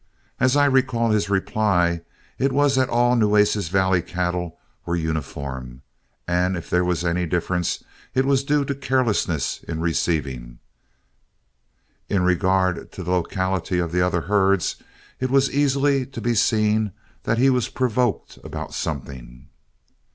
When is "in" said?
9.67-9.79, 12.09-12.23